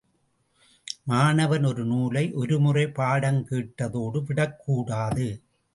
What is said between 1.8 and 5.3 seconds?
நூலை ஒரு முறை பாடங் கேட்டதோடு விடக் கூடாது.